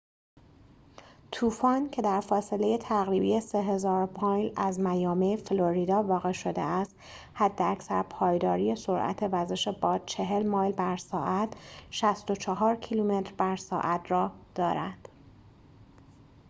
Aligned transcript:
طوفان، 1.31 1.89
که 1.89 2.01
در 2.01 2.21
فاصله 2.21 2.77
تقریبی 2.77 3.39
3000 3.39 4.09
مایل 4.21 4.53
از 4.55 4.79
میامی، 4.79 5.37
فلوریدا 5.37 6.03
واقع 6.03 6.31
شده 6.31 6.61
است، 6.61 6.95
حداکثر 7.33 8.01
پایداری 8.03 8.75
سرعت 8.75 9.23
وزش 9.31 9.67
باد 9.67 10.05
40 10.05 10.47
مایل 10.47 10.73
بر 10.75 10.97
ساعت 10.97 11.53
64 11.91 12.75
کیلومتر 12.75 13.33
بر 13.33 13.55
ساعت 13.55 14.11
را 14.11 14.31
دارد 14.55 15.09